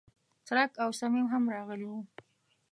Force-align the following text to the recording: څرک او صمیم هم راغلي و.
څرک 0.47 0.71
او 0.83 0.89
صمیم 0.99 1.27
هم 1.33 1.43
راغلي 1.55 1.85
و. 1.89 1.93